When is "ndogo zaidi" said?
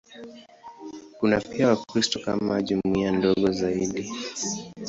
3.11-4.09